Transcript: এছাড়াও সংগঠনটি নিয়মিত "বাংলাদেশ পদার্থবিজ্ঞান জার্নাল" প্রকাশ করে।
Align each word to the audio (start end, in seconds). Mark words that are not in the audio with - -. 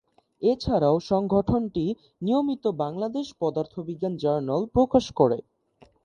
এছাড়াও 0.41 0.95
সংগঠনটি 1.09 1.85
নিয়মিত 2.21 2.63
"বাংলাদেশ 2.81 3.27
পদার্থবিজ্ঞান 3.41 4.13
জার্নাল" 4.23 4.61
প্রকাশ 4.75 5.05
করে। 5.19 5.37